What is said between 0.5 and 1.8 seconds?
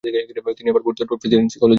তিনি আবার ভর্তি হন প্রেসিডেন্সী কলেজে।